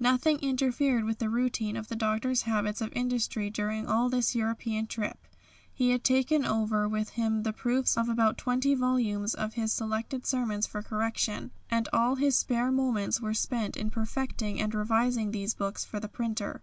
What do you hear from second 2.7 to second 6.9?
of industry during all this European trip. He had taken over